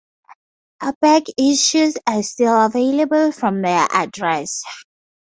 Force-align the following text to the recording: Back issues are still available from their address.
Back 0.99 1.25
issues 1.37 1.93
are 2.07 2.23
still 2.23 2.65
available 2.65 3.31
from 3.31 3.61
their 3.61 3.87
address. 3.91 4.63